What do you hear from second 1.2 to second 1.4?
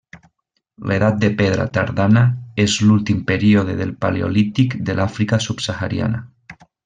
de